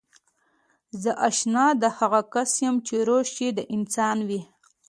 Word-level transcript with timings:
زه 1.01 1.11
اشنا 1.27 1.65
د 1.81 1.83
هغه 1.97 2.21
کس 2.33 2.51
يم 2.63 2.75
چې 2.87 2.95
روش 3.07 3.29
يې 3.43 3.49
د 3.57 3.59
انسان 3.75 4.17
وي. 4.27 4.41